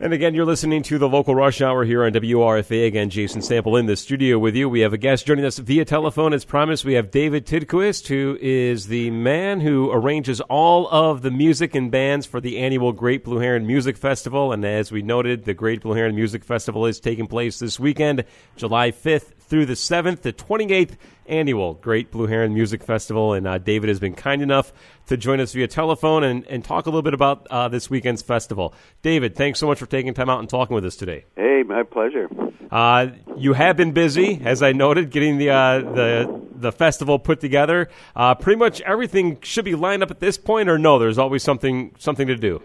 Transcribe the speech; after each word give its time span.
And 0.00 0.12
again, 0.12 0.32
you're 0.32 0.46
listening 0.46 0.84
to 0.84 0.98
the 0.98 1.08
local 1.08 1.34
rush 1.34 1.60
hour 1.60 1.84
here 1.84 2.04
on 2.04 2.12
WRFA. 2.12 2.86
Again, 2.86 3.10
Jason 3.10 3.42
Sample 3.42 3.76
in 3.76 3.86
the 3.86 3.96
studio 3.96 4.38
with 4.38 4.54
you. 4.54 4.68
We 4.68 4.78
have 4.80 4.92
a 4.92 4.96
guest 4.96 5.26
joining 5.26 5.44
us 5.44 5.58
via 5.58 5.84
telephone. 5.84 6.32
As 6.32 6.44
promised, 6.44 6.84
we 6.84 6.94
have 6.94 7.10
David 7.10 7.44
Tidquist, 7.44 8.06
who 8.06 8.38
is 8.40 8.86
the 8.86 9.10
man 9.10 9.60
who 9.60 9.90
arranges 9.90 10.40
all 10.42 10.86
of 10.90 11.22
the 11.22 11.32
music 11.32 11.74
and 11.74 11.90
bands 11.90 12.26
for 12.26 12.40
the 12.40 12.58
annual 12.58 12.92
Great 12.92 13.24
Blue 13.24 13.38
Heron 13.38 13.66
Music 13.66 13.96
Festival. 13.96 14.52
And 14.52 14.64
as 14.64 14.92
we 14.92 15.02
noted, 15.02 15.46
the 15.46 15.54
Great 15.54 15.80
Blue 15.80 15.94
Heron 15.94 16.14
Music 16.14 16.44
Festival 16.44 16.86
is 16.86 17.00
taking 17.00 17.26
place 17.26 17.58
this 17.58 17.80
weekend, 17.80 18.24
July 18.54 18.92
5th 18.92 19.32
through 19.48 19.66
the 19.66 19.74
7th, 19.74 20.22
the 20.22 20.32
28th 20.32 20.96
annual 21.26 21.74
Great 21.74 22.10
Blue 22.10 22.26
Heron 22.26 22.54
Music 22.54 22.82
Festival. 22.82 23.32
And 23.32 23.46
uh, 23.46 23.58
David 23.58 23.88
has 23.88 24.00
been 24.00 24.14
kind 24.14 24.42
enough 24.42 24.72
to 25.06 25.16
join 25.16 25.40
us 25.40 25.52
via 25.52 25.68
telephone 25.68 26.24
and, 26.24 26.46
and 26.46 26.64
talk 26.64 26.86
a 26.86 26.90
little 26.90 27.02
bit 27.02 27.14
about 27.14 27.46
uh, 27.50 27.68
this 27.68 27.90
weekend's 27.90 28.22
festival. 28.22 28.74
David, 29.02 29.34
thanks 29.36 29.58
so 29.58 29.66
much 29.66 29.78
for 29.78 29.86
taking 29.86 30.14
time 30.14 30.28
out 30.28 30.40
and 30.40 30.48
talking 30.48 30.74
with 30.74 30.84
us 30.84 30.96
today. 30.96 31.24
Hey, 31.36 31.62
my 31.66 31.82
pleasure. 31.82 32.28
Uh, 32.70 33.08
you 33.36 33.54
have 33.54 33.76
been 33.76 33.92
busy, 33.92 34.40
as 34.44 34.62
I 34.62 34.72
noted, 34.72 35.10
getting 35.10 35.38
the 35.38 35.50
uh, 35.50 35.78
the 35.78 36.42
the 36.54 36.72
festival 36.72 37.18
put 37.18 37.40
together. 37.40 37.88
Uh, 38.14 38.34
pretty 38.34 38.58
much 38.58 38.80
everything 38.82 39.38
should 39.42 39.64
be 39.64 39.74
lined 39.74 40.02
up 40.02 40.10
at 40.10 40.20
this 40.20 40.36
point, 40.36 40.68
or 40.68 40.78
no? 40.78 40.98
There's 40.98 41.18
always 41.18 41.42
something 41.42 41.94
something 41.98 42.26
to 42.26 42.36
do. 42.36 42.60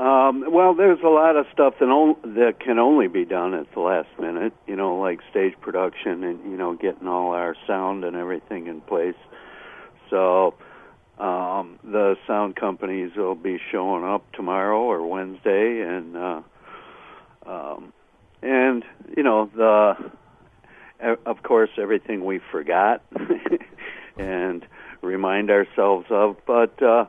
Um, 0.00 0.50
well, 0.50 0.72
there's 0.72 1.02
a 1.04 1.08
lot 1.08 1.36
of 1.36 1.44
stuff 1.52 1.74
that 1.78 1.84
on, 1.84 2.16
that 2.34 2.58
can 2.58 2.78
only 2.78 3.06
be 3.06 3.26
done 3.26 3.52
at 3.52 3.70
the 3.74 3.80
last 3.80 4.08
minute. 4.18 4.54
You 4.66 4.74
know, 4.74 4.96
like 4.96 5.20
stage 5.30 5.52
production 5.60 6.24
and 6.24 6.50
you 6.50 6.56
know 6.56 6.72
getting 6.72 7.06
all 7.06 7.32
our 7.32 7.54
sound 7.66 8.04
and 8.04 8.16
everything 8.16 8.66
in 8.66 8.80
place. 8.80 9.18
So 10.08 10.54
um, 11.18 11.78
the 11.84 12.16
sound 12.26 12.56
companies 12.56 13.10
will 13.14 13.34
be 13.34 13.60
showing 13.70 14.02
up 14.02 14.24
tomorrow 14.32 14.80
or 14.80 15.06
Wednesday, 15.06 15.82
and 15.82 16.16
uh, 16.16 16.40
um, 17.44 17.92
and 18.40 18.82
you 19.14 19.22
know 19.22 19.50
the 19.54 19.96
of 21.26 21.42
course 21.42 21.70
everything 21.76 22.24
we 22.24 22.40
forgot 22.50 23.02
and 24.18 24.64
remind 25.02 25.50
ourselves 25.50 26.06
of, 26.08 26.38
but. 26.46 26.82
Uh, 26.82 27.04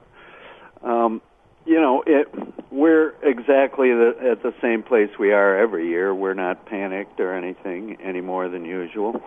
um, 0.84 1.22
you 1.66 1.80
know, 1.80 2.04
it 2.06 2.28
we're 2.72 3.14
exactly 3.22 3.90
the, 3.94 4.16
at 4.32 4.44
the 4.44 4.54
same 4.62 4.82
place 4.82 5.10
we 5.20 5.32
are 5.32 5.58
every 5.58 5.90
year. 5.90 6.14
We're 6.16 6.34
not 6.34 6.66
panicked 6.66 7.20
or 7.20 7.34
anything 7.34 7.98
any 8.02 8.22
more 8.22 8.48
than 8.50 8.66
usual. 8.66 9.22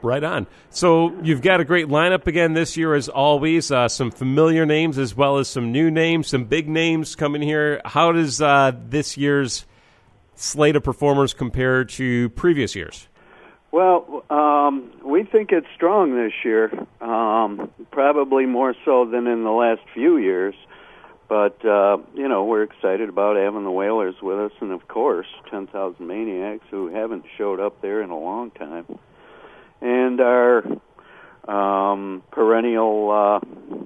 Right 0.00 0.22
on. 0.22 0.46
So 0.70 1.12
you've 1.22 1.42
got 1.42 1.60
a 1.60 1.64
great 1.64 1.88
lineup 1.88 2.26
again 2.26 2.54
this 2.54 2.76
year, 2.76 2.94
as 2.94 3.08
always. 3.08 3.70
Uh, 3.70 3.88
some 3.88 4.10
familiar 4.10 4.64
names 4.64 4.96
as 4.96 5.14
well 5.14 5.38
as 5.38 5.48
some 5.48 5.72
new 5.72 5.90
names, 5.90 6.28
some 6.28 6.44
big 6.44 6.68
names 6.68 7.16
coming 7.16 7.42
here. 7.42 7.80
How 7.84 8.12
does 8.12 8.40
uh, 8.40 8.72
this 8.88 9.16
year's 9.16 9.66
slate 10.36 10.76
of 10.76 10.84
performers 10.84 11.34
compare 11.34 11.84
to 11.84 12.28
previous 12.30 12.76
years? 12.76 13.08
Well, 13.72 14.24
um, 14.30 14.90
we 15.04 15.24
think 15.24 15.52
it's 15.52 15.66
strong 15.74 16.14
this 16.14 16.32
year, 16.42 16.72
um, 17.02 17.70
probably 17.90 18.46
more 18.46 18.74
so 18.84 19.04
than 19.04 19.26
in 19.26 19.44
the 19.44 19.50
last 19.50 19.82
few 19.92 20.16
years. 20.16 20.54
But 21.28 21.62
uh, 21.64 21.98
you 22.14 22.26
know, 22.26 22.44
we're 22.44 22.62
excited 22.62 23.08
about 23.08 23.36
having 23.36 23.64
the 23.64 23.70
Wailers 23.70 24.14
with 24.22 24.38
us, 24.38 24.52
and 24.60 24.72
of 24.72 24.88
course, 24.88 25.26
Ten 25.50 25.66
Thousand 25.66 26.06
Maniacs, 26.06 26.64
who 26.70 26.88
haven't 26.88 27.24
showed 27.36 27.60
up 27.60 27.82
there 27.82 28.00
in 28.00 28.08
a 28.08 28.18
long 28.18 28.50
time, 28.50 28.86
and 29.82 30.20
our 30.20 30.64
um, 31.46 32.22
perennial 32.30 33.10
uh, 33.10 33.84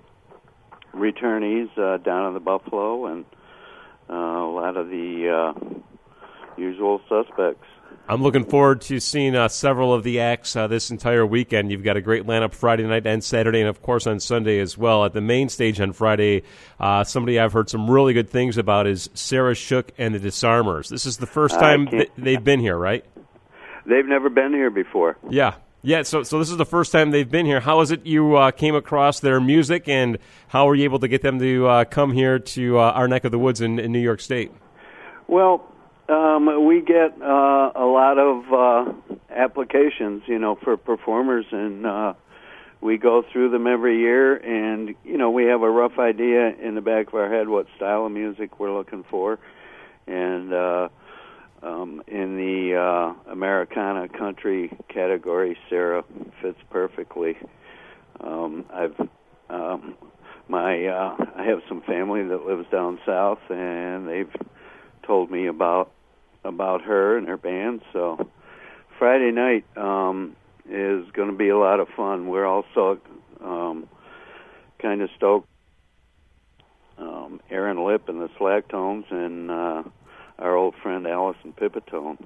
returnees 0.94 1.76
uh, 1.76 1.96
Donna 1.96 2.32
the 2.32 2.40
Buffalo, 2.40 3.06
and 3.06 3.24
uh, 4.08 4.14
a 4.14 4.52
lot 4.52 4.76
of 4.76 4.88
the 4.88 5.54
uh, 5.58 5.80
usual 6.56 7.00
suspects. 7.08 7.66
I'm 8.08 8.20
looking 8.20 8.44
forward 8.44 8.80
to 8.82 8.98
seeing 8.98 9.36
uh, 9.36 9.46
several 9.46 9.94
of 9.94 10.02
the 10.02 10.20
acts 10.20 10.56
uh, 10.56 10.66
this 10.66 10.90
entire 10.90 11.24
weekend. 11.24 11.70
You've 11.70 11.84
got 11.84 11.96
a 11.96 12.00
great 12.00 12.24
lineup 12.24 12.52
Friday 12.52 12.82
night 12.82 13.06
and 13.06 13.22
Saturday, 13.22 13.60
and 13.60 13.68
of 13.68 13.80
course 13.80 14.08
on 14.08 14.18
Sunday 14.18 14.58
as 14.58 14.76
well. 14.76 15.04
At 15.04 15.12
the 15.12 15.20
main 15.20 15.48
stage 15.48 15.80
on 15.80 15.92
Friday, 15.92 16.42
uh, 16.80 17.04
somebody 17.04 17.38
I've 17.38 17.52
heard 17.52 17.70
some 17.70 17.88
really 17.88 18.12
good 18.12 18.28
things 18.28 18.58
about 18.58 18.88
is 18.88 19.08
Sarah 19.14 19.54
Shook 19.54 19.92
and 19.98 20.14
the 20.14 20.18
Disarmers. 20.18 20.88
This 20.88 21.06
is 21.06 21.18
the 21.18 21.26
first 21.26 21.54
time 21.54 21.86
th- 21.86 22.10
they've 22.18 22.42
been 22.42 22.58
here, 22.58 22.76
right? 22.76 23.04
They've 23.86 24.06
never 24.06 24.28
been 24.28 24.52
here 24.52 24.70
before. 24.70 25.16
Yeah. 25.30 25.54
Yeah, 25.84 26.02
so 26.02 26.22
so 26.22 26.38
this 26.38 26.50
is 26.50 26.56
the 26.56 26.64
first 26.64 26.92
time 26.92 27.10
they've 27.10 27.28
been 27.28 27.46
here. 27.46 27.58
How 27.58 27.80
is 27.80 27.90
it 27.90 28.06
you 28.06 28.36
uh, 28.36 28.52
came 28.52 28.76
across 28.76 29.18
their 29.18 29.40
music, 29.40 29.88
and 29.88 30.18
how 30.46 30.66
were 30.66 30.76
you 30.76 30.84
able 30.84 31.00
to 31.00 31.08
get 31.08 31.22
them 31.22 31.40
to 31.40 31.66
uh, 31.66 31.84
come 31.84 32.12
here 32.12 32.38
to 32.38 32.78
uh, 32.78 32.92
our 32.92 33.08
neck 33.08 33.24
of 33.24 33.32
the 33.32 33.38
woods 33.38 33.60
in, 33.60 33.80
in 33.80 33.90
New 33.90 33.98
York 33.98 34.20
State? 34.20 34.52
Well, 35.26 35.71
um, 36.08 36.66
we 36.66 36.80
get 36.80 37.20
uh, 37.20 37.72
a 37.74 37.86
lot 37.86 38.18
of 38.18 38.52
uh, 38.52 38.92
applications, 39.30 40.22
you 40.26 40.38
know, 40.38 40.56
for 40.56 40.76
performers, 40.76 41.46
and 41.50 41.86
uh, 41.86 42.14
we 42.80 42.98
go 42.98 43.22
through 43.32 43.50
them 43.50 43.66
every 43.66 43.98
year. 44.00 44.36
And 44.36 44.94
you 45.04 45.16
know, 45.16 45.30
we 45.30 45.44
have 45.44 45.62
a 45.62 45.70
rough 45.70 45.98
idea 45.98 46.54
in 46.60 46.74
the 46.74 46.80
back 46.80 47.08
of 47.08 47.14
our 47.14 47.30
head 47.30 47.48
what 47.48 47.66
style 47.76 48.06
of 48.06 48.12
music 48.12 48.58
we're 48.58 48.76
looking 48.76 49.04
for, 49.10 49.38
and 50.06 50.52
uh, 50.52 50.88
um, 51.62 52.02
in 52.08 52.36
the 52.36 52.76
uh, 52.76 53.30
Americana 53.30 54.08
country 54.08 54.76
category, 54.88 55.56
Sarah 55.70 56.04
fits 56.40 56.58
perfectly. 56.70 57.36
Um, 58.20 58.64
I've 58.72 59.08
um, 59.48 59.94
my 60.48 60.86
uh, 60.86 61.16
I 61.36 61.44
have 61.44 61.60
some 61.68 61.82
family 61.82 62.24
that 62.24 62.44
lives 62.44 62.66
down 62.70 62.98
south, 63.06 63.38
and 63.48 64.08
they've 64.08 64.30
told 65.06 65.30
me 65.30 65.46
about 65.46 65.90
about 66.44 66.82
her 66.82 67.16
and 67.16 67.28
her 67.28 67.36
band. 67.36 67.82
So 67.92 68.28
Friday 68.98 69.30
night 69.30 69.64
um, 69.76 70.36
is 70.68 71.04
going 71.12 71.30
to 71.30 71.36
be 71.36 71.48
a 71.48 71.58
lot 71.58 71.80
of 71.80 71.88
fun. 71.96 72.28
We're 72.28 72.46
also 72.46 73.00
um, 73.42 73.88
kind 74.80 75.02
of 75.02 75.10
stoked. 75.16 75.48
Um, 76.98 77.40
Aaron 77.50 77.84
Lip 77.84 78.08
and 78.08 78.20
the 78.20 78.28
Slacktones 78.38 79.10
and 79.10 79.50
uh, 79.50 79.82
our 80.38 80.54
old 80.54 80.74
friend 80.82 81.06
Allison 81.06 81.52
Pipitone. 81.52 82.18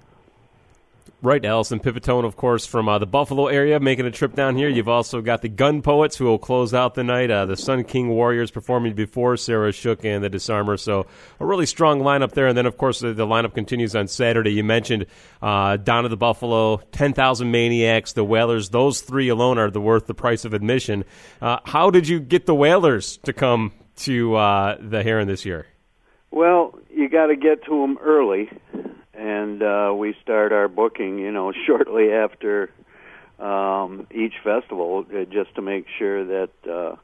Right, 1.27 1.45
Allison 1.45 1.81
Pipitone, 1.81 2.25
of 2.25 2.37
course, 2.37 2.67
from 2.67 2.89
uh, 2.89 3.01
the 3.01 3.07
Buffalo 3.07 3.49
area, 3.49 3.81
making 3.81 4.07
a 4.07 4.13
trip 4.13 4.37
down 4.37 4.55
here. 4.55 4.69
You've 4.69 4.89
also 4.89 5.21
got 5.21 5.43
the 5.43 5.49
Gunpoets, 5.49 6.17
who 6.17 6.27
will 6.27 6.39
close 6.39 6.73
out 6.73 6.95
the 6.95 7.03
night. 7.03 7.33
Uh, 7.33 7.47
the 7.47 7.57
Sun 7.57 7.83
King 7.83 8.11
Warriors 8.11 8.53
performing 8.53 8.95
before 8.95 9.37
Sarah 9.37 9.73
Shook 9.73 10.05
and 10.05 10.23
the 10.23 10.29
Disarmer. 10.29 10.77
So 10.77 11.09
a 11.41 11.45
really 11.45 11.67
strong 11.67 12.01
lineup 12.01 12.31
there. 12.31 12.47
And 12.47 12.57
then, 12.57 12.65
of 12.65 12.79
course, 12.79 13.01
the, 13.01 13.13
the 13.13 13.27
lineup 13.27 13.55
continues 13.55 13.97
on 13.97 14.07
Saturday. 14.07 14.53
You 14.53 14.63
mentioned 14.63 15.07
uh, 15.43 15.79
Donna 15.79 16.09
the 16.09 16.17
Buffalo, 16.17 16.77
10,000 16.93 17.51
Maniacs, 17.51 18.13
the 18.13 18.23
Wailers. 18.23 18.69
Those 18.69 19.01
three 19.01 19.29
alone 19.29 19.59
are 19.59 19.69
the 19.69 19.81
worth 19.81 20.07
the 20.07 20.15
price 20.15 20.45
of 20.45 20.55
admission. 20.55 21.03
Uh, 21.43 21.59
how 21.65 21.91
did 21.91 22.07
you 22.07 22.21
get 22.21 22.47
the 22.47 22.55
Wailers 22.55 23.17
to 23.25 23.33
come 23.33 23.73
to 23.97 24.37
uh, 24.37 24.77
the 24.79 25.03
Heron 25.03 25.27
this 25.27 25.45
year? 25.45 25.67
Well, 26.31 26.79
you 26.89 27.09
got 27.09 27.27
to 27.27 27.35
get 27.35 27.65
to 27.65 27.81
them 27.81 27.99
early 28.01 28.49
and 29.17 29.63
uh, 29.63 29.95
we 29.97 30.15
start 30.23 30.53
our 30.53 30.69
booking, 30.69 31.19
you 31.19 31.33
know, 31.33 31.53
shortly 31.67 32.13
after 32.13 32.71
um, 33.39 34.07
each 34.11 34.35
festival, 34.43 35.05
uh, 35.15 35.25
just 35.25 35.55
to 35.57 35.63
make 35.63 35.87
sure 35.99 36.25
that 36.25 36.51
uh, 36.69 36.97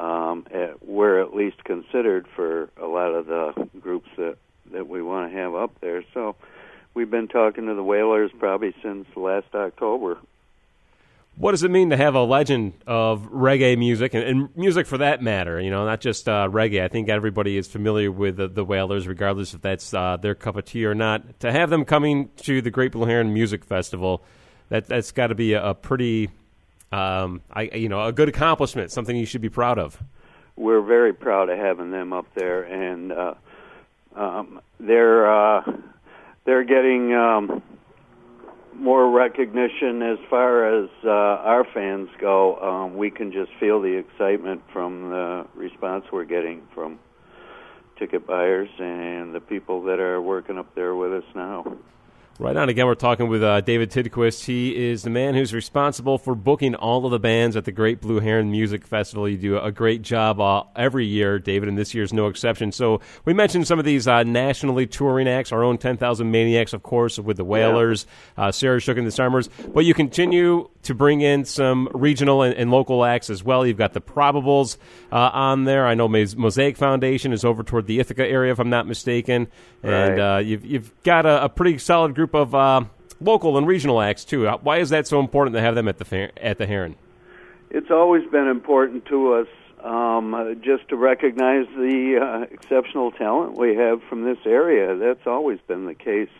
um, 0.00 0.46
at, 0.52 0.86
we're 0.86 1.20
at 1.20 1.34
least 1.34 1.62
considered 1.64 2.26
for 2.34 2.70
a 2.80 2.86
lot 2.86 3.14
of 3.14 3.26
the 3.26 3.68
groups 3.80 4.08
that 4.16 4.36
that 4.72 4.88
we 4.88 5.00
want 5.00 5.30
to 5.30 5.38
have 5.38 5.54
up 5.54 5.80
there. 5.80 6.02
So 6.12 6.34
we've 6.92 7.10
been 7.10 7.28
talking 7.28 7.66
to 7.66 7.74
the 7.74 7.84
Wailers 7.84 8.32
probably 8.38 8.74
since 8.82 9.06
last 9.14 9.46
October. 9.54 10.18
What 11.38 11.50
does 11.50 11.62
it 11.64 11.70
mean 11.70 11.90
to 11.90 11.98
have 11.98 12.14
a 12.14 12.22
legend 12.22 12.72
of 12.86 13.30
reggae 13.30 13.76
music 13.76 14.14
and, 14.14 14.24
and 14.24 14.56
music 14.56 14.86
for 14.86 14.96
that 14.98 15.20
matter? 15.20 15.60
You 15.60 15.70
know, 15.70 15.84
not 15.84 16.00
just 16.00 16.26
uh, 16.30 16.48
reggae. 16.48 16.82
I 16.82 16.88
think 16.88 17.10
everybody 17.10 17.58
is 17.58 17.68
familiar 17.68 18.10
with 18.10 18.38
the, 18.38 18.48
the 18.48 18.64
Wailers, 18.64 19.06
regardless 19.06 19.52
if 19.52 19.60
that's 19.60 19.92
uh, 19.92 20.16
their 20.16 20.34
cup 20.34 20.56
of 20.56 20.64
tea 20.64 20.86
or 20.86 20.94
not. 20.94 21.40
To 21.40 21.52
have 21.52 21.68
them 21.68 21.84
coming 21.84 22.30
to 22.38 22.62
the 22.62 22.70
Great 22.70 22.92
Blue 22.92 23.04
Heron 23.04 23.34
Music 23.34 23.66
Festival, 23.66 24.24
that 24.70 24.86
that's 24.86 25.12
got 25.12 25.26
to 25.26 25.34
be 25.34 25.52
a, 25.52 25.62
a 25.62 25.74
pretty, 25.74 26.30
um, 26.90 27.42
I 27.52 27.64
you 27.64 27.90
know, 27.90 28.02
a 28.06 28.12
good 28.12 28.30
accomplishment. 28.30 28.90
Something 28.90 29.14
you 29.14 29.26
should 29.26 29.42
be 29.42 29.50
proud 29.50 29.78
of. 29.78 30.02
We're 30.56 30.80
very 30.80 31.12
proud 31.12 31.50
of 31.50 31.58
having 31.58 31.90
them 31.90 32.14
up 32.14 32.24
there, 32.34 32.62
and 32.62 33.12
uh, 33.12 33.34
um, 34.14 34.62
they're 34.80 35.30
uh, 35.30 35.70
they're 36.46 36.64
getting. 36.64 37.12
Um, 37.12 37.62
more 38.78 39.10
recognition 39.10 40.02
as 40.02 40.18
far 40.28 40.82
as 40.82 40.88
uh, 41.04 41.08
our 41.08 41.64
fans 41.72 42.08
go. 42.20 42.56
Um, 42.56 42.96
we 42.96 43.10
can 43.10 43.32
just 43.32 43.50
feel 43.58 43.80
the 43.80 43.96
excitement 43.96 44.62
from 44.72 45.10
the 45.10 45.46
response 45.54 46.04
we're 46.12 46.24
getting 46.24 46.62
from 46.74 46.98
ticket 47.98 48.26
buyers 48.26 48.68
and 48.78 49.34
the 49.34 49.40
people 49.40 49.82
that 49.84 49.98
are 49.98 50.20
working 50.20 50.58
up 50.58 50.74
there 50.74 50.94
with 50.94 51.12
us 51.12 51.24
now. 51.34 51.76
Right 52.38 52.54
on. 52.54 52.68
Again, 52.68 52.84
we're 52.84 52.96
talking 52.96 53.28
with 53.28 53.42
uh, 53.42 53.62
David 53.62 53.90
Tidquist. 53.90 54.44
He 54.44 54.90
is 54.90 55.02
the 55.02 55.08
man 55.08 55.34
who's 55.34 55.54
responsible 55.54 56.18
for 56.18 56.34
booking 56.34 56.74
all 56.74 57.06
of 57.06 57.10
the 57.10 57.18
bands 57.18 57.56
at 57.56 57.64
the 57.64 57.72
Great 57.72 58.02
Blue 58.02 58.20
Heron 58.20 58.50
Music 58.50 58.86
Festival. 58.86 59.26
You 59.26 59.38
do 59.38 59.58
a 59.58 59.72
great 59.72 60.02
job 60.02 60.38
uh, 60.38 60.64
every 60.76 61.06
year, 61.06 61.38
David, 61.38 61.70
and 61.70 61.78
this 61.78 61.94
year's 61.94 62.12
no 62.12 62.26
exception. 62.26 62.72
So 62.72 63.00
we 63.24 63.32
mentioned 63.32 63.66
some 63.66 63.78
of 63.78 63.86
these 63.86 64.06
uh, 64.06 64.22
nationally 64.22 64.86
touring 64.86 65.28
acts, 65.28 65.50
our 65.50 65.64
own 65.64 65.78
10,000 65.78 66.30
Maniacs, 66.30 66.74
of 66.74 66.82
course, 66.82 67.18
with 67.18 67.38
the 67.38 67.44
Wailers, 67.44 68.04
yeah. 68.36 68.48
Uh, 68.48 68.52
Sarah 68.52 68.80
Shook 68.80 68.98
and 68.98 69.06
the 69.06 69.10
Disarmers. 69.10 69.48
But 69.68 69.86
you 69.86 69.94
continue 69.94 70.68
to 70.82 70.94
bring 70.94 71.22
in 71.22 71.46
some 71.46 71.88
regional 71.94 72.42
and, 72.42 72.54
and 72.54 72.70
local 72.70 73.02
acts 73.04 73.30
as 73.30 73.42
well. 73.42 73.66
You've 73.66 73.78
got 73.78 73.94
the 73.94 74.02
Probables 74.02 74.76
uh, 75.10 75.30
on 75.32 75.64
there. 75.64 75.86
I 75.86 75.94
know 75.94 76.06
Mosaic 76.06 76.76
Foundation 76.76 77.32
is 77.32 77.46
over 77.46 77.62
toward 77.62 77.86
the 77.86 77.98
Ithaca 77.98 78.26
area, 78.26 78.52
if 78.52 78.58
I'm 78.58 78.68
not 78.68 78.86
mistaken. 78.86 79.48
And 79.82 80.18
right. 80.18 80.36
Uh, 80.36 80.38
you've, 80.38 80.64
you've 80.66 81.02
got 81.02 81.24
a, 81.24 81.44
a 81.44 81.48
pretty 81.48 81.78
solid 81.78 82.14
group 82.14 82.25
group 82.26 82.34
of 82.34 82.54
uh, 82.54 82.84
local 83.20 83.56
and 83.56 83.66
regional 83.66 84.00
acts 84.00 84.24
too. 84.24 84.48
Uh, 84.48 84.58
why 84.58 84.78
is 84.78 84.90
that 84.90 85.06
so 85.06 85.20
important 85.20 85.54
to 85.54 85.60
have 85.60 85.74
them 85.74 85.88
at 85.88 85.98
the 85.98 86.30
at 86.42 86.58
the 86.58 86.66
Heron? 86.66 86.96
It's 87.70 87.90
always 87.90 88.28
been 88.30 88.48
important 88.48 89.06
to 89.06 89.34
us 89.34 89.48
um, 89.84 90.34
uh, 90.34 90.54
just 90.54 90.88
to 90.88 90.96
recognize 90.96 91.66
the 91.76 92.18
uh, 92.20 92.52
exceptional 92.52 93.12
talent 93.12 93.56
we 93.56 93.76
have 93.76 94.02
from 94.08 94.24
this 94.24 94.38
area. 94.44 94.96
That's 94.96 95.26
always 95.26 95.58
been 95.66 95.86
the 95.86 95.94
case. 95.94 96.30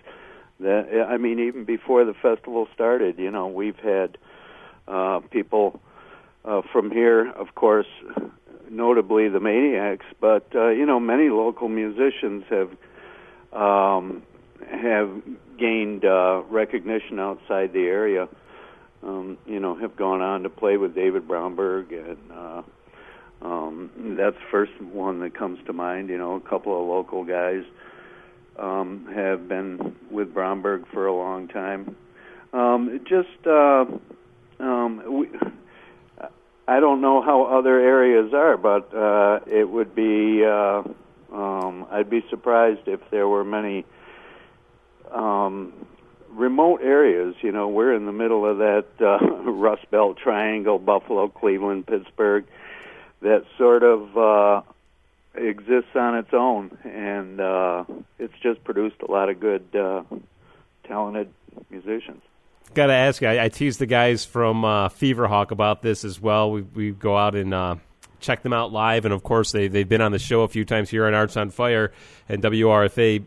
That 0.59 1.06
I 1.09 1.19
mean, 1.19 1.38
even 1.38 1.65
before 1.65 2.05
the 2.05 2.15
festival 2.15 2.67
started, 2.75 3.19
you 3.19 3.31
know, 3.31 3.47
we've 3.47 3.79
had 3.79 4.19
uh, 4.89 5.21
people 5.31 5.81
uh, 6.44 6.62
from 6.73 6.91
here, 6.91 7.31
of 7.31 7.55
course, 7.55 7.89
notably 8.71 9.29
the 9.29 9.41
Maniacs, 9.41 10.06
but 10.21 10.47
uh, 10.55 10.69
you 10.69 10.87
know, 10.87 10.99
many 10.99 11.29
local 11.29 11.69
musicians 11.69 12.44
have 12.49 12.71
um, 13.53 14.23
have 14.71 15.23
gained 15.59 16.05
uh, 16.05 16.43
recognition 16.49 17.19
outside 17.19 17.73
the 17.73 17.85
area. 17.85 18.29
Um, 19.03 19.39
you 19.47 19.61
know, 19.61 19.77
have 19.77 19.97
gone 19.97 20.21
on 20.21 20.43
to 20.43 20.51
play 20.51 20.77
with 20.77 20.95
David 20.95 21.29
Bromberg, 21.29 21.93
and 21.93 22.19
uh, 22.33 22.63
um, 23.43 24.17
that's 24.19 24.37
the 24.37 24.51
first 24.51 24.73
one 24.81 25.21
that 25.21 25.37
comes 25.37 25.59
to 25.67 25.73
mind. 25.73 26.09
You 26.09 26.19
know, 26.19 26.35
a 26.35 26.41
couple 26.41 26.81
of 26.81 26.89
local 26.89 27.25
guys 27.25 27.63
um, 28.59 29.07
have 29.15 29.49
been 29.49 29.95
with 30.11 30.35
Bromberg 30.35 30.87
for 30.93 31.07
a 31.07 31.15
long 31.15 31.49
time. 31.49 31.97
Um, 32.53 33.01
just, 33.07 33.47
uh, 33.47 33.85
um, 34.59 35.19
we, 35.19 35.29
I 36.67 36.81
don't 36.81 37.01
know 37.01 37.23
how 37.23 37.45
other 37.45 37.79
areas 37.79 38.33
are, 38.33 38.57
but 38.57 38.95
uh, 38.95 39.41
it 39.47 39.69
would 39.69 39.95
be. 39.95 40.45
Uh, 40.45 40.83
um, 41.33 41.87
I'd 41.91 42.09
be 42.09 42.25
surprised 42.31 42.87
if 42.87 43.01
there 43.11 43.29
were 43.29 43.45
many 43.45 43.85
um, 45.12 45.73
remote 46.31 46.81
areas. 46.82 47.35
You 47.43 47.53
know, 47.53 47.69
we're 47.69 47.94
in 47.94 48.06
the 48.06 48.12
middle 48.12 48.47
of 48.47 48.58
that 48.58 48.87
uh, 49.00 49.25
Rust 49.50 49.91
Belt 49.91 50.19
triangle: 50.19 50.79
Buffalo, 50.79 51.29
Cleveland, 51.29 51.87
Pittsburgh. 51.87 52.44
That 53.23 53.44
sort 53.56 53.82
of 53.82 54.17
uh, 54.17 54.62
exists 55.35 55.94
on 55.94 56.17
its 56.17 56.32
own, 56.32 56.76
and 56.85 57.41
uh, 57.41 57.85
it's 58.19 58.35
just 58.43 58.62
produced 58.64 58.97
a 59.03 59.11
lot 59.11 59.31
of 59.31 59.41
good, 59.41 59.64
uh, 59.75 60.03
talented 60.85 61.32
musicians. 61.70 62.23
Got 62.75 62.88
to 62.88 62.93
ask, 62.93 63.23
I, 63.23 63.44
I 63.44 63.49
teased 63.49 63.79
the 63.79 63.87
guys 63.87 64.25
from 64.25 64.64
uh, 64.64 64.88
Feverhawk 64.91 65.50
about 65.50 65.82
this 65.82 66.05
as 66.05 66.20
well. 66.20 66.50
We 66.50 66.62
we 66.62 66.91
go 66.91 67.17
out 67.17 67.35
and 67.35 67.55
uh, 67.55 67.76
check 68.20 68.43
them 68.43 68.53
out 68.53 68.73
live, 68.73 69.05
and 69.05 69.14
of 69.14 69.23
course 69.23 69.53
they 69.53 69.69
they've 69.69 69.88
been 69.88 70.03
on 70.03 70.12
the 70.12 70.19
show 70.19 70.43
a 70.43 70.49
few 70.49 70.64
times 70.64 70.91
here 70.91 71.06
on 71.06 71.14
Arts 71.14 71.37
on 71.37 71.50
Fire 71.50 71.93
and 72.29 72.43
WRFA. 72.43 73.25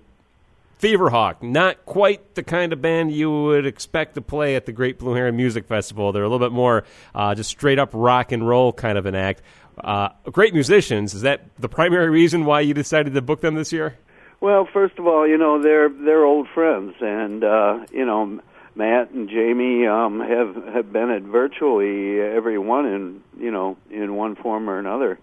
Feverhawk, 0.80 1.44
not 1.44 1.86
quite 1.86 2.36
the 2.36 2.44
kind 2.44 2.72
of 2.72 2.82
band 2.82 3.12
you 3.12 3.30
would 3.30 3.66
expect 3.66 4.16
to 4.16 4.22
play 4.22 4.56
at 4.56 4.66
the 4.66 4.72
Great 4.72 4.98
Blue 4.98 5.14
Heron 5.14 5.36
Music 5.36 5.68
Festival. 5.68 6.14
They're 6.14 6.24
a 6.24 6.30
little 6.30 6.46
bit 6.46 6.54
more 6.54 6.86
uh, 7.14 7.36
just 7.36 7.50
straight 7.50 7.80
up 7.80 7.90
rock 7.92 8.32
and 8.32 8.48
roll 8.48 8.72
kind 8.72 8.98
of 8.98 9.06
an 9.06 9.14
act. 9.14 9.42
Uh, 9.78 10.10
great 10.24 10.54
musicians. 10.54 11.14
Is 11.14 11.22
that 11.22 11.46
the 11.58 11.68
primary 11.68 12.10
reason 12.10 12.46
why 12.46 12.62
you 12.62 12.74
decided 12.74 13.14
to 13.14 13.22
book 13.22 13.42
them 13.42 13.56
this 13.56 13.74
year? 13.74 13.98
Well, 14.42 14.68
first 14.72 14.98
of 14.98 15.06
all, 15.06 15.28
you 15.28 15.38
know 15.38 15.62
they're 15.62 15.90
they're 15.90 16.24
old 16.24 16.48
friends, 16.54 16.96
and 17.02 17.44
uh, 17.44 17.86
you 17.92 18.06
know 18.06 18.40
Matt 18.74 19.12
and 19.12 19.30
Jamie 19.30 19.86
um, 19.86 20.22
have 20.22 20.56
have 20.74 20.94
been 20.94 21.10
at 21.10 21.24
virtually 21.24 22.22
every 22.22 22.58
one 22.58 22.86
in 22.86 23.24
you 23.38 23.52
know 23.52 23.78
in 23.92 24.16
one 24.16 24.36
form 24.36 24.70
or 24.70 24.80
another. 24.80 25.20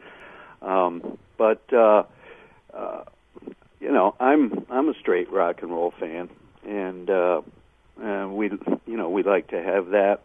Um, 0.61 1.17
but 1.39 1.63
uh, 1.73 2.03
uh, 2.75 3.05
you 3.87 3.93
know, 3.93 4.17
I'm 4.19 4.67
I'm 4.69 4.89
a 4.89 4.95
straight 4.95 5.31
rock 5.31 5.63
and 5.63 5.71
roll 5.71 5.93
fan, 5.93 6.29
and 6.67 7.09
uh, 7.09 7.43
uh, 8.03 8.27
we 8.27 8.51
you 8.85 8.97
know 8.97 9.11
we 9.11 9.23
like 9.23 9.47
to 9.51 9.63
have 9.63 9.91
that 9.91 10.23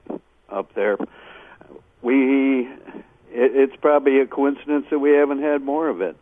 up 0.50 0.74
there. 0.74 0.98
We 2.02 2.62
it, 2.62 2.72
it's 3.30 3.75
probably 3.75 4.19
a 4.19 4.25
coincidence 4.25 4.88
that 4.90 4.98
we 4.98 5.12
haven't 5.12 5.44
had 5.44 5.62
more 5.62 5.90
of 5.90 6.02
it. 6.02 6.18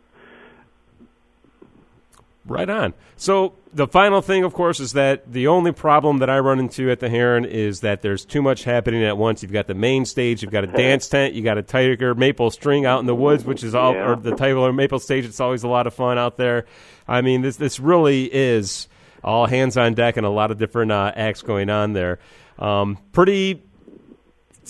Right 2.50 2.70
on. 2.70 2.96
So 3.16 3.54
the 3.74 3.88
final 3.88 4.22
thing, 4.22 4.44
of 4.44 4.54
course, 4.54 4.80
is 4.80 4.94
that 4.94 5.32
the 5.32 5.48
only 5.48 5.72
problem 5.72 6.18
that 6.18 6.30
I 6.30 6.40
run 6.40 6.60
into 6.60 6.90
at 6.90 7.00
the 7.00 7.10
Heron 7.10 7.46
is 7.46 7.82
that 7.82 8.02
there's 8.02 8.26
too 8.26 8.42
much 8.42 8.64
happening 8.64 9.04
at 9.04 9.18
once. 9.18 9.44
You've 9.44 9.52
got 9.52 9.68
the 9.68 9.76
main 9.76 10.06
stage, 10.06 10.42
you've 10.42 10.52
got 10.52 10.64
a 10.64 10.68
dance 10.76 11.08
tent, 11.08 11.36
you 11.36 11.44
got 11.44 11.58
a 11.58 11.62
tiger 11.62 12.16
maple 12.16 12.50
string 12.50 12.86
out 12.86 13.00
in 13.00 13.06
the 13.06 13.16
woods, 13.16 13.46
which 13.46 13.64
is 13.64 13.76
all, 13.76 13.94
yeah. 13.94 14.10
or 14.10 14.16
the 14.16 14.36
tiger 14.36 14.74
maple 14.74 15.00
stage. 15.00 15.26
It's 15.26 15.40
always 15.40 15.64
a 15.64 15.68
lot 15.68 15.86
of 15.86 15.94
fun 15.94 16.18
out 16.18 16.38
there. 16.38 16.66
I 17.08 17.22
mean, 17.22 17.42
this 17.42 17.58
this 17.58 17.80
really 17.80 18.26
is 18.26 18.88
all 19.24 19.46
hands 19.46 19.78
on 19.78 19.94
deck 19.94 20.18
and 20.18 20.26
a 20.26 20.30
lot 20.30 20.52
of 20.52 20.58
different 20.58 20.92
uh, 20.92 21.12
acts 21.16 21.42
going 21.42 21.70
on 21.70 21.94
there. 21.94 22.20
Um, 22.58 22.98
pretty 23.12 23.62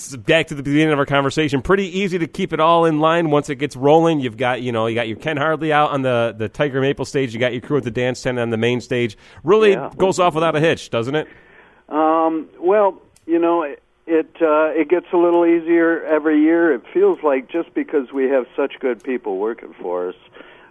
back 0.08 0.48
to 0.48 0.54
the 0.54 0.62
beginning 0.62 0.92
of 0.92 0.98
our 0.98 1.06
conversation, 1.06 1.62
pretty 1.62 1.98
easy 1.98 2.18
to 2.18 2.26
keep 2.26 2.52
it 2.52 2.60
all 2.60 2.84
in 2.84 3.00
line 3.00 3.30
once 3.30 3.48
it 3.50 3.56
gets 3.56 3.76
rolling. 3.76 4.20
You've 4.20 4.36
got, 4.36 4.62
you 4.62 4.72
know, 4.72 4.86
you 4.86 4.94
got 4.94 5.08
your 5.08 5.16
Ken 5.16 5.36
Hardley 5.36 5.72
out 5.72 5.90
on 5.90 6.02
the, 6.02 6.34
the 6.36 6.48
Tiger 6.48 6.80
Maple 6.80 7.04
stage. 7.04 7.32
You 7.32 7.40
got 7.40 7.52
your 7.52 7.60
crew 7.60 7.78
at 7.78 7.84
the 7.84 7.90
dance 7.90 8.22
tent 8.22 8.38
on 8.38 8.50
the 8.50 8.56
main 8.56 8.80
stage. 8.80 9.16
Really 9.44 9.72
yeah. 9.72 9.90
goes 9.96 10.18
off 10.18 10.34
without 10.34 10.56
a 10.56 10.60
hitch, 10.60 10.90
doesn't 10.90 11.14
it? 11.14 11.28
Um, 11.88 12.48
well, 12.58 13.00
you 13.26 13.38
know, 13.38 13.62
it 13.62 13.82
it, 14.06 14.30
uh, 14.42 14.70
it 14.70 14.88
gets 14.88 15.06
a 15.12 15.16
little 15.16 15.46
easier 15.46 16.02
every 16.04 16.40
year. 16.40 16.74
It 16.74 16.82
feels 16.92 17.22
like 17.22 17.48
just 17.48 17.72
because 17.74 18.12
we 18.12 18.24
have 18.24 18.46
such 18.56 18.74
good 18.80 19.04
people 19.04 19.38
working 19.38 19.72
for 19.80 20.08
us, 20.08 20.16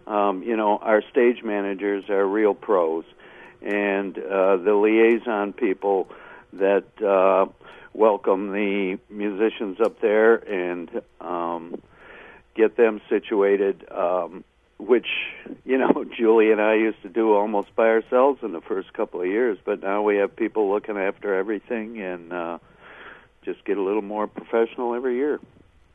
um, 0.08 0.44
you 0.44 0.58
know, 0.58 0.78
our 0.78 1.02
stage 1.10 1.42
managers 1.42 2.10
are 2.10 2.28
real 2.28 2.54
pros, 2.54 3.06
and 3.62 4.18
uh, 4.18 4.58
the 4.58 4.74
liaison 4.74 5.54
people 5.54 6.10
that. 6.54 6.86
Uh, 7.02 7.46
welcome 7.94 8.52
the 8.52 9.00
musicians 9.10 9.80
up 9.80 10.02
there 10.02 10.36
and 10.36 10.90
um, 11.22 11.82
get 12.56 12.78
them 12.78 13.02
situated. 13.10 13.86
Um, 13.92 14.44
which 14.80 15.08
you 15.66 15.78
know 15.78 16.06
Julie 16.18 16.52
and 16.52 16.62
I 16.62 16.76
used 16.76 17.02
to 17.04 17.10
do 17.10 17.34
almost 17.34 17.76
by 17.76 17.88
ourselves 17.88 18.40
in 18.42 18.54
the 18.54 18.62
first 18.62 18.94
couple 18.94 19.22
of 19.22 19.28
years, 19.28 19.58
but 19.64 19.82
now 19.82 20.02
we 20.02 20.18
have 20.18 20.36
people 20.36 20.72
looking 20.72 20.98
after 20.98 21.36
everything 21.36 22.02
and 22.02 22.34
uh, 22.34 22.58
just 23.44 23.64
get 23.66 23.78
a 23.78 23.82
little 23.82 24.02
more 24.02 24.26
professional 24.28 24.96
every 24.96 25.18
year. 25.18 25.40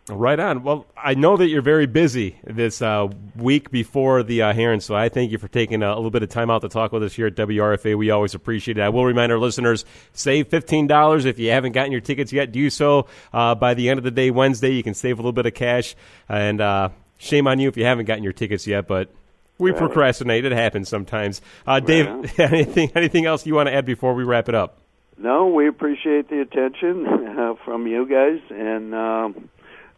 Right 0.07 0.39
on. 0.39 0.63
Well, 0.63 0.85
I 0.97 1.15
know 1.15 1.39
that 1.39 1.49
you're 1.49 1.63
very 1.63 1.87
busy 1.87 2.37
this 2.45 2.83
uh, 2.83 3.09
week 3.37 3.71
before 3.71 4.23
the 4.23 4.43
uh, 4.43 4.53
Heron, 4.53 4.81
so 4.81 4.95
I 4.95 5.09
thank 5.09 5.33
you 5.33 5.39
for 5.39 5.49
taking 5.49 5.83
a, 5.83 5.87
a, 5.87 5.97
little 5.97 6.11
bit 6.11 6.23
of 6.23 6.29
time 6.29 6.51
out 6.51 6.61
to 6.61 6.69
talk 6.69 6.93
with 6.93 7.03
us 7.03 7.15
here 7.15 7.27
at 7.27 7.35
WRFA. 7.37 7.97
We 7.97 8.11
always 8.11 8.35
appreciate 8.35 8.77
it. 8.77 8.83
I 8.83 8.91
will 8.91 9.07
remind 9.07 9.33
our 9.33 9.39
listeners 9.39 9.87
save 10.13 10.51
$15 10.51 11.25
if 11.25 11.39
you 11.39 11.51
haven't 11.51 11.73
gotten 11.73 11.91
your 11.91 12.03
tickets 12.03 12.35
yet. 12.35 12.53
Do 12.53 12.69
so 12.69 13.07
uh, 13.33 13.55
by 13.55 13.73
the 13.73 13.89
end 13.89 13.97
of 13.97 14.05
the 14.05 14.11
day, 14.11 14.31
Wednesday. 14.31 14.75
You 14.75 14.83
can 14.83 14.93
save 14.93 15.19
a 15.19 15.23
little 15.23 15.33
bit 15.33 15.47
of 15.47 15.55
cash. 15.55 15.97
And 16.29 16.61
uh, 16.61 16.91
shame 17.17 17.47
on 17.47 17.59
you 17.59 17.71
if 17.71 17.79
you 17.79 17.87
haven't 17.87 18.05
gotten 18.05 18.23
your 18.23 18.35
tickets 18.35 18.67
yet, 18.67 18.87
but 18.87 19.09
we 19.57 19.73
procrastinate. 19.73 20.45
It 20.45 20.53
happens 20.53 20.91
sometimes. 20.91 21.41
Uh, 21.67 21.81
Dave, 21.81 22.07
anything, 22.39 22.93
anything 22.95 23.25
else 23.25 23.47
you 23.47 23.55
want 23.55 23.69
to 23.69 23.75
add 23.75 23.87
before 23.87 24.13
we 24.13 24.25
wrap 24.25 24.51
it 24.51 24.55
up? 24.55 24.81
No, 25.17 25.47
we 25.47 25.67
appreciate 25.67 26.29
the 26.29 26.43
attention 26.43 27.07
uh, 27.39 27.55
from 27.65 27.87
you 27.87 28.07
guys, 28.07 28.41
and 28.51 28.95
um, 28.95 29.49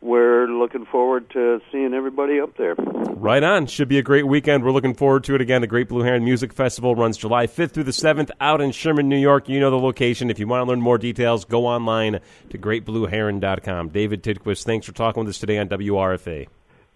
we're 0.00 0.46
looking 0.46 0.84
forward 0.86 1.28
to 1.30 1.60
seeing 1.72 1.94
everybody 1.94 2.40
up 2.40 2.56
there. 2.56 2.74
Right 2.74 3.42
on. 3.42 3.66
Should 3.66 3.88
be 3.88 3.98
a 3.98 4.02
great 4.02 4.26
weekend. 4.26 4.64
We're 4.64 4.72
looking 4.72 4.94
forward 4.94 5.24
to 5.24 5.34
it 5.34 5.40
again. 5.40 5.62
The 5.62 5.66
Great 5.66 5.88
Blue 5.88 6.02
Heron 6.02 6.24
Music 6.24 6.52
Festival 6.52 6.94
runs 6.94 7.16
July 7.16 7.46
5th 7.46 7.72
through 7.72 7.84
the 7.84 7.90
7th 7.90 8.30
out 8.40 8.60
in 8.60 8.72
Sherman, 8.72 9.08
New 9.08 9.18
York. 9.18 9.48
You 9.48 9.58
know 9.58 9.70
the 9.70 9.78
location. 9.78 10.30
If 10.30 10.38
you 10.38 10.46
want 10.46 10.64
to 10.64 10.70
learn 10.70 10.80
more 10.80 10.98
details, 10.98 11.44
go 11.44 11.66
online 11.66 12.20
to 12.50 12.58
greatblueheron.com. 12.58 13.88
David 13.88 14.22
Tidquist, 14.22 14.64
thanks 14.64 14.86
for 14.86 14.92
talking 14.92 15.24
with 15.24 15.30
us 15.30 15.38
today 15.38 15.58
on 15.58 15.68
WRFA. 15.68 16.46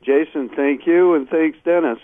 Jason, 0.03 0.49
thank 0.57 0.87
you, 0.87 1.15
and 1.15 1.29
thanks, 1.29 1.59
Dennis. 1.65 1.99